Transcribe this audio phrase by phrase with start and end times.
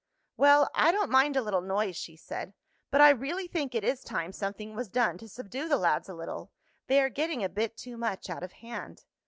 [0.35, 2.53] "Well, I don't mind a little noise," she said.
[2.89, 6.15] "But I really think it is time something was done to subdue the lads a
[6.15, 6.51] little.
[6.87, 9.03] They are getting a bit too much out of hand."